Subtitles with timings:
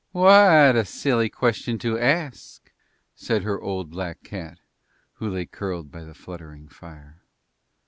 [0.13, 2.71] "What a silly question to ask,"
[3.13, 4.57] said her old black cat
[5.17, 7.21] who lay curled by the fluttering fire.